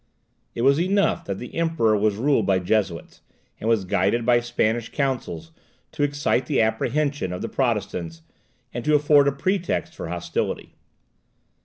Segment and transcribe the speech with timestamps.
[0.55, 3.21] It was enough that the Emperor was ruled by Jesuits,
[3.59, 5.51] and was guided by Spanish counsels,
[5.91, 8.23] to excite the apprehension of the Protestants,
[8.73, 10.73] and to afford a pretext for hostility.